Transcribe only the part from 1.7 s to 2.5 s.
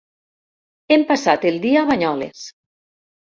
a Banyoles.